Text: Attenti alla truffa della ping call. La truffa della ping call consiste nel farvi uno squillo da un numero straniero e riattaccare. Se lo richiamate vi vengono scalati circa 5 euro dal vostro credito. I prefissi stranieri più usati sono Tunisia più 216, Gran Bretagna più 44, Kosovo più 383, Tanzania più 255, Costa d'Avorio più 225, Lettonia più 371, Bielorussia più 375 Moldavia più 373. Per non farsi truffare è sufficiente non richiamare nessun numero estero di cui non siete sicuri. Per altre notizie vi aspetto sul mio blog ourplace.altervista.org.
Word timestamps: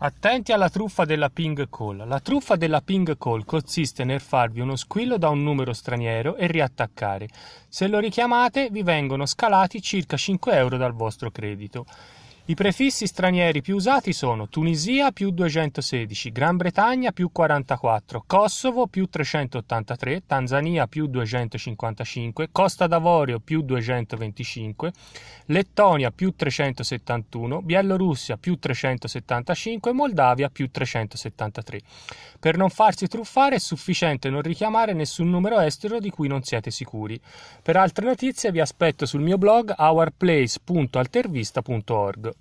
Attenti 0.00 0.52
alla 0.52 0.70
truffa 0.70 1.04
della 1.04 1.28
ping 1.28 1.68
call. 1.68 2.06
La 2.06 2.20
truffa 2.20 2.54
della 2.54 2.80
ping 2.80 3.18
call 3.18 3.44
consiste 3.44 4.04
nel 4.04 4.20
farvi 4.20 4.60
uno 4.60 4.76
squillo 4.76 5.18
da 5.18 5.28
un 5.28 5.42
numero 5.42 5.72
straniero 5.72 6.36
e 6.36 6.46
riattaccare. 6.46 7.28
Se 7.66 7.88
lo 7.88 7.98
richiamate 7.98 8.68
vi 8.70 8.84
vengono 8.84 9.26
scalati 9.26 9.82
circa 9.82 10.16
5 10.16 10.54
euro 10.54 10.76
dal 10.76 10.92
vostro 10.92 11.32
credito. 11.32 11.84
I 12.50 12.54
prefissi 12.54 13.06
stranieri 13.06 13.60
più 13.60 13.74
usati 13.74 14.14
sono 14.14 14.48
Tunisia 14.48 15.12
più 15.12 15.32
216, 15.32 16.32
Gran 16.32 16.56
Bretagna 16.56 17.12
più 17.12 17.30
44, 17.30 18.24
Kosovo 18.26 18.86
più 18.86 19.04
383, 19.04 20.22
Tanzania 20.24 20.86
più 20.86 21.08
255, 21.08 22.48
Costa 22.50 22.86
d'Avorio 22.86 23.38
più 23.38 23.60
225, 23.60 24.92
Lettonia 25.44 26.10
più 26.10 26.34
371, 26.34 27.60
Bielorussia 27.60 28.38
più 28.38 28.58
375 28.58 29.92
Moldavia 29.92 30.48
più 30.48 30.70
373. 30.70 31.80
Per 32.40 32.56
non 32.56 32.70
farsi 32.70 33.08
truffare 33.08 33.56
è 33.56 33.58
sufficiente 33.58 34.30
non 34.30 34.40
richiamare 34.40 34.94
nessun 34.94 35.28
numero 35.28 35.60
estero 35.60 36.00
di 36.00 36.08
cui 36.08 36.28
non 36.28 36.42
siete 36.42 36.70
sicuri. 36.70 37.20
Per 37.62 37.76
altre 37.76 38.06
notizie 38.06 38.50
vi 38.50 38.60
aspetto 38.60 39.04
sul 39.04 39.20
mio 39.20 39.36
blog 39.36 39.74
ourplace.altervista.org. 39.76 42.36